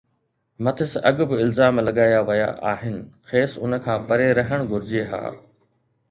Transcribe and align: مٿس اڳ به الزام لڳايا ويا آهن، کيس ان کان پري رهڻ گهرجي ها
مٿس 0.63 0.91
اڳ 1.09 1.17
به 1.29 1.35
الزام 1.43 1.75
لڳايا 1.87 2.19
ويا 2.27 2.47
آهن، 2.71 2.95
کيس 3.33 3.51
ان 3.65 3.71
کان 3.83 3.97
پري 4.13 4.29
رهڻ 4.39 4.59
گهرجي 4.71 5.03
ها 5.13 5.21